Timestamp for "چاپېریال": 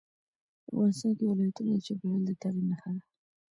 1.87-2.21